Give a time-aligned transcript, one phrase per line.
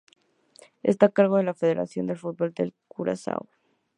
[0.81, 3.45] Está a cargo de la Federación de Fútbol de Curazao.